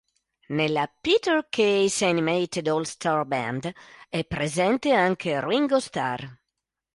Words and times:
Nella 0.47 0.91
Peter 0.99 1.43
Kay's 1.47 2.01
Animated 2.01 2.67
All 2.67 2.81
Star 2.85 3.23
Band 3.23 3.71
è 4.09 4.25
presente 4.25 4.93
anche 4.93 5.39
Ringo 5.45 5.79
Starr. 5.79 6.25